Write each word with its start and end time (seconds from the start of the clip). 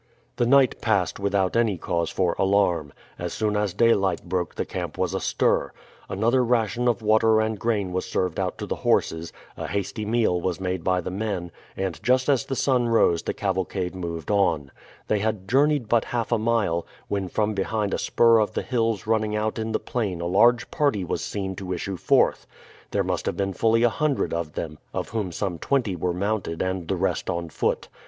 The 0.37 0.47
night 0.47 0.81
passed 0.81 1.19
without 1.19 1.55
any 1.55 1.77
cause 1.77 2.09
for 2.09 2.35
alarm. 2.39 2.91
As 3.19 3.33
soon 3.33 3.55
as 3.55 3.75
daylight 3.75 4.23
broke 4.27 4.55
the 4.55 4.65
camp 4.65 4.97
was 4.97 5.13
astir. 5.13 5.73
Another 6.09 6.43
ration 6.43 6.87
of 6.87 7.03
water 7.03 7.39
and 7.39 7.59
grain 7.59 7.93
was 7.93 8.05
served 8.07 8.39
out 8.39 8.57
to 8.57 8.65
the 8.65 8.77
horses, 8.77 9.31
a 9.55 9.67
hasty 9.67 10.03
meal 10.03 10.41
was 10.41 10.59
made 10.59 10.83
by 10.83 11.01
the 11.01 11.11
men, 11.11 11.51
and 11.77 12.01
just 12.01 12.29
as 12.29 12.45
the 12.47 12.55
sun 12.55 12.87
rose 12.87 13.21
the 13.21 13.33
cavalcade 13.35 13.93
moved 13.93 14.31
on. 14.31 14.71
They 15.07 15.19
had 15.19 15.47
journeyed 15.47 15.87
but 15.87 16.05
half 16.05 16.31
a 16.31 16.39
mile, 16.39 16.87
when 17.07 17.27
from 17.27 17.53
behind 17.53 17.93
a 17.93 17.99
spur 17.99 18.39
of 18.39 18.53
the 18.53 18.63
hills 18.63 19.05
running 19.05 19.35
out 19.35 19.59
in 19.59 19.71
the 19.71 19.79
plain 19.79 20.19
a 20.19 20.25
large 20.25 20.71
party 20.71 21.03
was 21.05 21.23
seen 21.23 21.55
to 21.57 21.73
issue 21.73 21.95
forth. 21.95 22.47
There 22.89 23.03
must 23.03 23.27
have 23.27 23.37
been 23.37 23.53
fully 23.53 23.83
a 23.83 23.89
hundred 23.89 24.33
of 24.33 24.53
them, 24.53 24.79
of 24.95 25.09
whom 25.09 25.31
some 25.31 25.59
twenty 25.59 25.95
were 25.95 26.11
mounted 26.11 26.59
and 26.63 26.87
the 26.87 26.95
rest 26.97 27.29
on 27.29 27.49
foot. 27.49 27.87